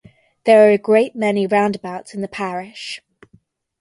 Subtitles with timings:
[0.45, 3.03] There are a great many roundabouts in the parish.